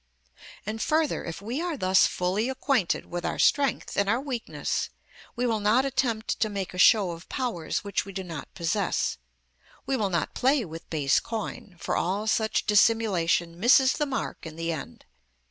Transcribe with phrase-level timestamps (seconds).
[0.65, 4.89] And, further, if we are thus fully acquainted with our strength and our weakness,
[5.35, 9.19] we will not attempt to make a show of powers which we do not possess;
[9.85, 14.55] we will not play with base coin, for all such dissimulation misses the mark in
[14.55, 15.05] the end.